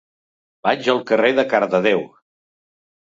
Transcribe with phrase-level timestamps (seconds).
[0.67, 2.01] Vaig al carrer de Cardedeu.